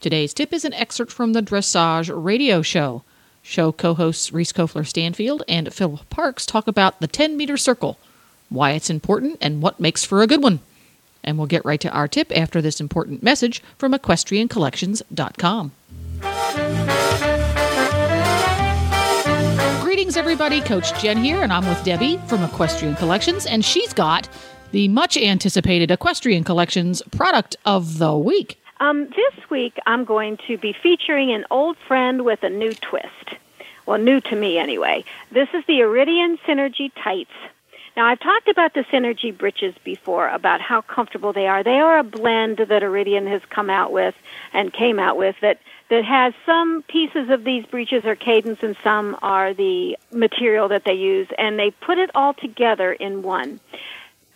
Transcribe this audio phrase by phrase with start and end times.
[0.00, 3.02] Today's tip is an excerpt from the Dressage Radio Show.
[3.42, 7.98] Show co hosts Reese Koffler Stanfield and Phil Parkes talk about the 10 meter circle,
[8.48, 10.60] why it's important, and what makes for a good one.
[11.24, 15.72] And we'll get right to our tip after this important message from equestriancollections.com.
[19.82, 20.60] Greetings, everybody.
[20.60, 24.28] Coach Jen here, and I'm with Debbie from Equestrian Collections, and she's got
[24.70, 28.60] the much anticipated Equestrian Collections product of the week.
[28.80, 33.34] Um, this week, I'm going to be featuring an old friend with a new twist.
[33.86, 35.04] Well, new to me anyway.
[35.32, 37.32] This is the Irideon Synergy Tights.
[37.96, 41.64] Now, I've talked about the Synergy breeches before, about how comfortable they are.
[41.64, 44.14] They are a blend that Irideon has come out with
[44.52, 45.58] and came out with that,
[45.90, 50.84] that has some pieces of these breeches are cadence and some are the material that
[50.84, 53.58] they use, and they put it all together in one.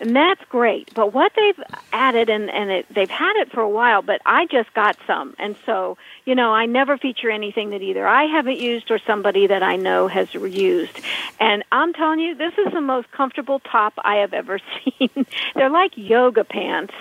[0.00, 0.94] And that's great.
[0.94, 4.46] But what they've added, and, and it, they've had it for a while, but I
[4.46, 5.34] just got some.
[5.38, 9.48] And so, you know, I never feature anything that either I haven't used or somebody
[9.48, 11.00] that I know has used.
[11.40, 14.60] And I'm telling you, this is the most comfortable top I have ever
[14.98, 15.26] seen.
[15.56, 16.94] they're like yoga pants,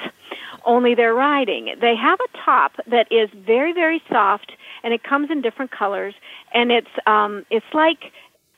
[0.66, 1.76] only they're riding.
[1.80, 4.52] They have a top that is very, very soft,
[4.84, 6.16] and it comes in different colors.
[6.52, 8.12] And it's, um, it's like,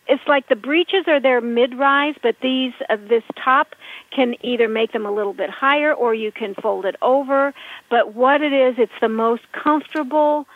[0.09, 3.75] it's like the breeches are their mid-rise, but these uh, this top
[4.11, 7.53] can either make them a little bit higher or you can fold it over.
[7.89, 10.47] But what it is, it's the most comfortable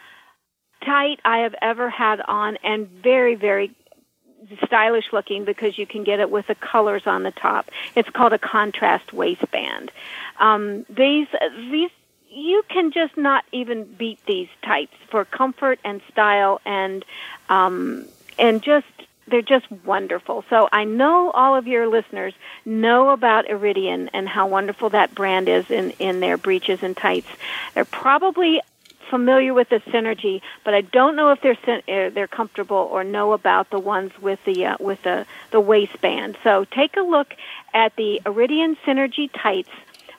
[0.84, 3.74] tight I have ever had on, and very very
[4.66, 7.70] stylish looking because you can get it with the colors on the top.
[7.96, 9.92] It's called a contrast waistband.
[10.40, 11.28] Um, these
[11.72, 11.92] these
[12.30, 17.06] you can just not even beat these tights for comfort and style and
[17.50, 18.06] um,
[18.40, 18.88] and just
[19.28, 20.44] they're just wonderful.
[20.50, 22.34] So I know all of your listeners
[22.66, 27.28] know about Irideon and how wonderful that brand is in, in their breeches and tights.
[27.74, 28.62] They're probably
[29.10, 33.34] familiar with the synergy, but I don't know if they're uh, they're comfortable or know
[33.34, 36.38] about the ones with the uh, with the the waistband.
[36.44, 37.36] So take a look
[37.74, 39.70] at the Irideon Synergy tights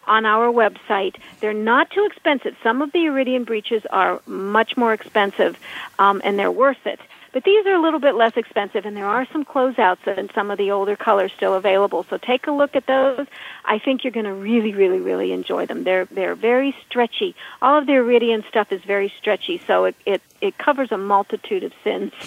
[0.07, 1.17] on our website.
[1.41, 2.57] They're not too expensive.
[2.63, 5.59] Some of the Irideon breeches are much more expensive,
[5.99, 7.01] um, and they're worth it.
[7.34, 10.53] But these are a little bit less expensive, and there are some closeouts and some
[10.53, 12.06] of the older colors still available.
[12.09, 13.27] So take a look at those.
[13.65, 15.83] I think you're going to really, really, really enjoy them.
[15.83, 17.34] They're they're very stretchy.
[17.61, 21.65] All of the Irideon stuff is very stretchy, so it it, it covers a multitude
[21.65, 22.12] of sins.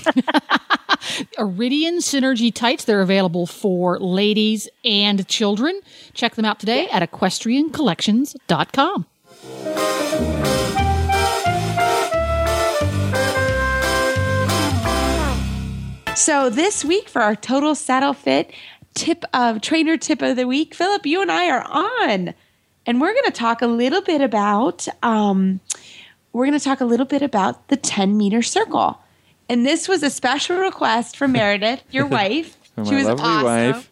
[1.38, 2.84] Irideon Synergy Tights.
[2.84, 5.80] They're available for ladies and children.
[6.14, 9.06] Check them out today at equestriancollections.com.
[16.18, 18.52] So this week for our total saddle fit
[18.96, 22.34] tip of trainer tip of the week, Philip, you and I are on,
[22.88, 25.60] and we're going to talk a little bit about um,
[26.34, 29.00] we're going to talk a little bit about the ten meter circle.
[29.48, 32.58] And this was a special request from Meredith, your wife.
[32.84, 33.44] She was lovely awesome.
[33.46, 33.92] wife.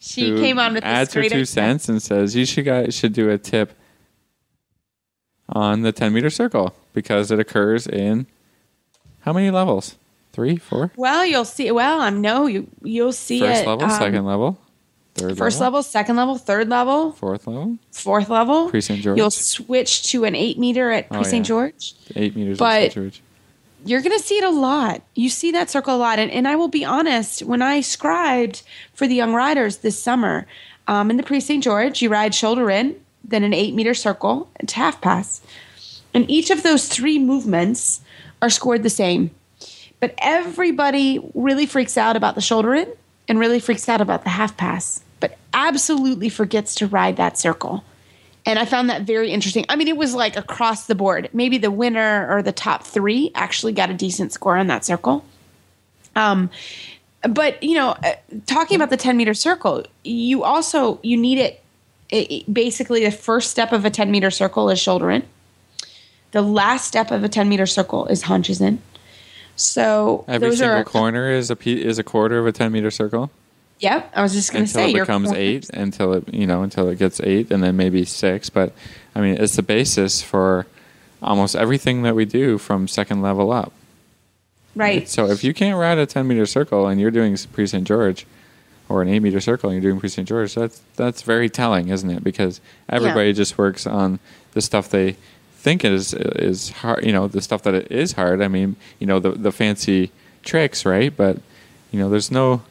[0.00, 3.12] She came on with adds this her two cents and says you should guys should
[3.12, 3.78] do a tip
[5.48, 8.26] on the 10 meter circle because it occurs in
[9.20, 9.94] how many levels?
[10.38, 10.92] Three, four?
[10.94, 11.68] Well, you'll see.
[11.72, 13.66] Well, I'm no, you you'll see First it.
[13.66, 14.56] level, um, second level,
[15.16, 18.70] third First level, second level, third level, fourth level, fourth level.
[18.70, 19.00] Prix St.
[19.02, 19.18] George.
[19.18, 21.44] You'll switch to an eight meter at Oh, Prix St.
[21.44, 21.48] yeah.
[21.48, 21.94] George.
[22.14, 22.94] eight meters But- of St.
[22.94, 23.22] George.
[23.84, 25.02] You're going to see it a lot.
[25.16, 26.20] You see that circle a lot.
[26.20, 28.62] And, and I will be honest, when I scribed
[28.94, 30.46] for the young riders this summer
[30.86, 31.64] um, in the Prix St.
[31.64, 32.94] George, you ride shoulder in,
[33.24, 35.40] then an eight meter circle, and half pass.
[36.14, 38.00] And each of those three movements
[38.40, 39.30] are scored the same.
[40.00, 42.92] But everybody really freaks out about the shoulder in
[43.28, 47.84] and really freaks out about the half pass, but absolutely forgets to ride that circle.
[48.46, 49.66] And I found that very interesting.
[49.68, 51.28] I mean, it was like across the board.
[51.32, 55.24] Maybe the winner or the top three actually got a decent score on that circle.
[56.16, 56.48] Um,
[57.22, 58.14] but you know, uh,
[58.46, 61.62] talking about the ten meter circle, you also you need it.
[62.10, 65.24] it- basically, the first step of a ten meter circle is shoulder in.
[66.30, 68.80] The last step of a ten meter circle is haunches in.
[69.58, 73.30] So Every single are corner is a is a quarter of a 10 meter circle
[73.80, 76.62] Yep, I was just going to say until it becomes eight until it you know
[76.62, 78.50] until it gets eight and then maybe six.
[78.50, 78.72] But
[79.14, 80.66] I mean, it's the basis for
[81.22, 83.72] almost everything that we do from second level up.
[84.74, 85.08] Right.
[85.08, 87.84] So if you can't ride a 10 meter circle and you're doing Prix St.
[87.84, 88.26] George
[88.88, 90.28] or an 8 meter circle and you're doing Prix St.
[90.28, 92.22] George, that's, that's very telling, isn't it?
[92.22, 94.20] Because everybody just works on
[94.52, 95.16] the stuff they
[95.58, 98.40] think is is hard, you know, the stuff that it is hard.
[98.40, 100.12] I mean, you know, the, the fancy
[100.42, 101.14] tricks, right?
[101.14, 101.38] But,
[101.90, 102.62] you know, there's no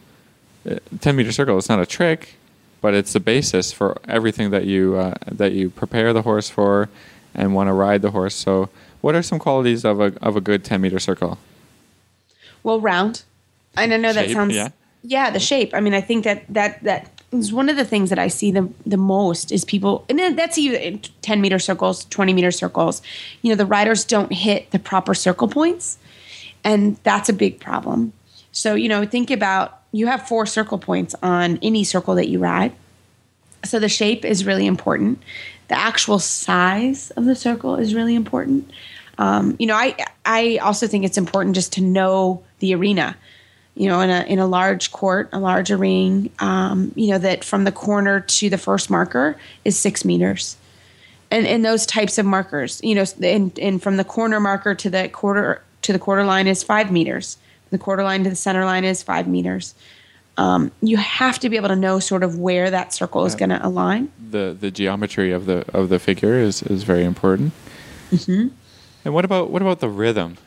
[0.69, 1.57] uh, 10 meter circle.
[1.57, 2.35] It's not a trick,
[2.81, 6.89] but it's the basis for everything that you, uh, that you prepare the horse for
[7.35, 8.35] and want to ride the horse.
[8.35, 8.69] So,
[9.01, 11.37] what are some qualities of a, of a good 10 meter circle?
[12.63, 13.23] Well, round.
[13.75, 14.69] And I know that sounds yeah.
[15.03, 15.73] yeah, the shape.
[15.73, 18.51] I mean, I think that that that is one of the things that I see
[18.51, 23.01] the the most is people, and then that's even ten meter circles, twenty meter circles.
[23.41, 25.97] You know, the riders don't hit the proper circle points,
[26.63, 28.13] and that's a big problem.
[28.51, 32.39] So you know, think about you have four circle points on any circle that you
[32.39, 32.73] ride.
[33.65, 35.21] So the shape is really important.
[35.67, 38.71] The actual size of the circle is really important.
[39.17, 39.95] Um, you know, I
[40.25, 43.17] I also think it's important just to know the arena.
[43.77, 47.43] You know, in a in a large court, a larger ring, um, you know that
[47.43, 50.57] from the corner to the first marker is six meters,
[51.29, 54.89] and and those types of markers, you know, and and from the corner marker to
[54.89, 57.37] the quarter to the quarter line is five meters.
[57.69, 59.75] The quarter line to the center line is five meters.
[60.37, 63.49] Um, you have to be able to know sort of where that circle is going
[63.49, 64.11] to align.
[64.31, 67.53] the the geometry of the of the figure is is very important.
[68.11, 68.47] Mm-hmm.
[69.05, 70.37] And what about what about the rhythm?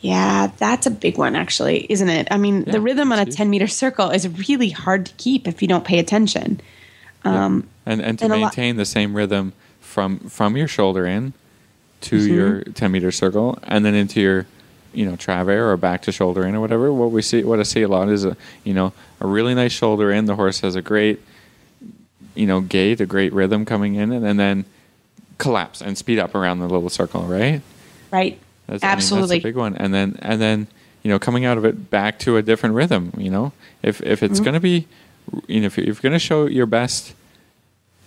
[0.00, 2.28] Yeah, that's a big one, actually, isn't it?
[2.30, 5.46] I mean, Yeah, the rhythm on a 10 meter circle is really hard to keep
[5.46, 6.60] if you don't pay attention.
[7.24, 11.34] Um, And and to and maintain the same rhythm from from your shoulder in
[12.02, 12.34] to Mm-hmm.
[12.34, 14.46] your ten meter circle, and then into your
[14.94, 16.90] you know travers or back to shoulder in or whatever.
[16.92, 19.72] What we see, what I see a lot is a you know a really nice
[19.72, 20.24] shoulder in.
[20.24, 21.20] The horse has a great
[22.34, 24.64] you know gait, a great rhythm coming in, and, and then
[25.36, 27.60] collapse and speed up around the little circle, right?
[28.10, 28.38] right?
[28.70, 29.36] That's, I mean, Absolutely.
[29.36, 29.76] that's a big one.
[29.76, 30.66] And then and then
[31.02, 33.12] you know coming out of it back to a different rhythm.
[33.18, 33.52] You know,
[33.82, 34.44] if if it's Mm-hmm.
[34.44, 34.86] going to be,
[35.48, 37.14] you know, if you're, going to show your best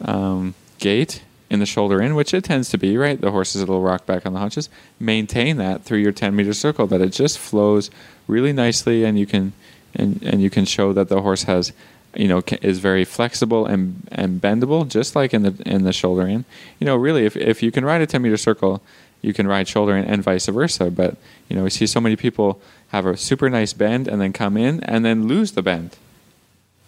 [0.02, 3.20] um, gait in the shoulder in, which it tends to be, right?
[3.22, 4.70] The horse is a little rock back on the haunches.
[5.00, 7.92] Maintain that through your 10 meter circle, that it just flows
[8.28, 9.54] really nicely, and you can
[9.94, 11.74] and and you can show that the horse has.
[12.16, 16.28] You know, is very flexible and and bendable, just like in the in the shoulder
[16.28, 16.46] in.
[16.80, 18.84] You know, really, if if you can ride a ten meter circle,
[19.24, 20.92] you can ride shoulder in and vice versa.
[20.92, 21.18] But
[21.50, 24.56] you know, we see so many people have a super nice bend and then come
[24.58, 25.98] in and then lose the bend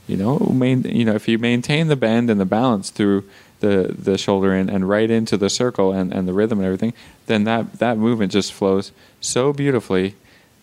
[0.08, 3.24] you know main, you know if you maintain the bend and the balance through
[3.60, 6.94] the the shoulder in and right into the circle and, and the rhythm and everything
[7.26, 8.92] then that that movement just flows
[9.22, 10.16] so beautifully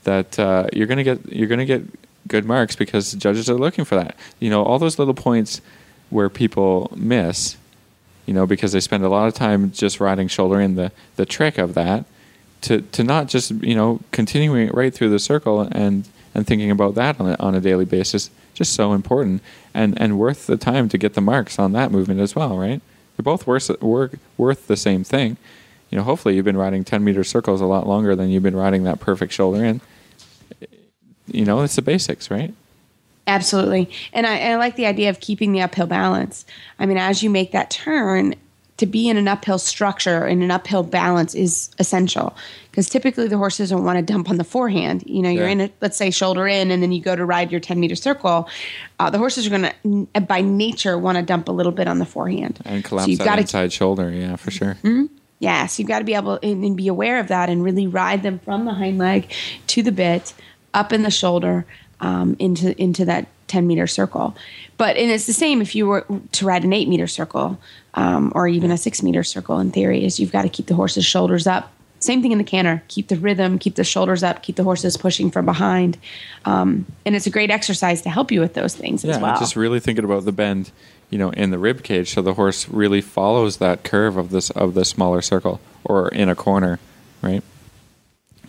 [0.05, 1.83] that uh, you're gonna get you're gonna get
[2.29, 5.61] good marks because judges are looking for that you know all those little points
[6.11, 7.57] where people miss
[8.27, 11.27] you know because they spend a lot of time just riding shoulder in the the
[11.27, 12.05] trick of that
[12.63, 16.71] to to not just you know continuing it right through the circle and and thinking
[16.71, 19.43] about that on a, on a daily basis just so important
[19.75, 22.81] and and worth the time to get the marks on that movement as well right?
[23.17, 25.37] They're both worth worth, worth the same thing.
[25.91, 28.57] You know hopefully you've been riding 10 meter circles a lot longer than you've been
[28.57, 29.81] riding that perfect shoulder in.
[31.27, 32.55] You know it's the basics right
[33.27, 33.89] Absolutely.
[34.13, 36.45] And I, I like the idea of keeping the uphill balance.
[36.79, 38.35] I mean, as you make that turn,
[38.79, 42.35] to be in an uphill structure and an uphill balance is essential
[42.71, 45.05] because typically the horses don't want to dump on the forehand.
[45.07, 45.53] You know, you're Yeah.
[45.53, 47.95] in a, let's say, shoulder in, and then you go to ride your 10 meter
[47.95, 48.49] circle.
[48.99, 51.99] Uh, the horses are going to, by nature, want to dump a little bit on
[52.01, 52.61] the forehand.
[52.65, 54.77] and collapse so you've that got to shoulder yeah for sure
[55.39, 57.87] yeah, so you've got to be able and, and be aware of that and really
[57.89, 59.31] ride them from the hind leg
[59.69, 60.35] to the bit,
[60.73, 61.67] up in the shoulder,
[62.03, 64.37] um, into into that ten meter circle.
[64.77, 67.59] But and it's the same if you were to ride an eight meter circle,
[67.95, 69.59] um, or even a six meter circle.
[69.59, 71.73] In theory, is you've got to keep the horse's shoulders up.
[72.01, 72.83] Same thing in the canter.
[72.89, 75.97] Keep the rhythm, keep the shoulders up, keep the horses pushing from behind,
[76.45, 79.39] um, and it's a great exercise to help you with those things yeah as well.
[79.39, 80.73] just really thinking about the bend
[81.11, 84.51] you know in the rib cage so the horse really follows that curve of this
[84.51, 86.81] of the smaller circle or in a corner
[87.21, 87.45] right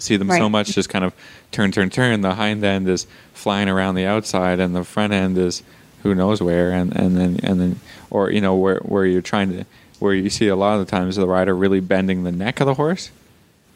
[0.03, 1.13] see them so much just kind of
[1.51, 2.21] turn turn turn.
[2.21, 5.63] The hind end is flying around the outside and the front end is
[6.03, 6.71] who knows where.
[6.71, 7.79] And and then and then
[8.09, 9.65] or you know where where you're trying to
[9.99, 12.67] where you see a lot of the times the rider really bending the neck of
[12.67, 13.11] the horse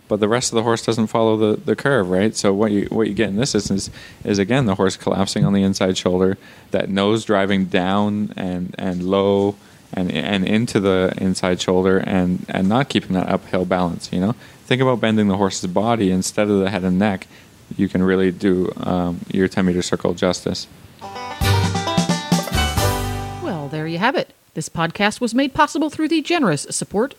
[0.08, 2.36] but the rest of the horse doesn't follow the, the curve, right?
[2.36, 3.90] So what you what you get in this instance
[4.24, 6.38] is again the horse collapsing on the inside shoulder,
[6.72, 9.56] that nose driving down and, and low
[9.94, 14.12] and and into the inside shoulder and, and not keeping that uphill balance.
[14.12, 14.32] You know,
[14.66, 17.28] think about bending the horse's body instead of the head and neck.
[17.76, 20.68] You can really do um, your ten meter circle justice.
[23.44, 24.34] Well, there you have it.
[24.54, 27.14] This podcast was made possible through the generous support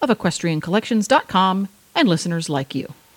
[0.00, 2.92] of EquestrianCollections.com and listeners like you.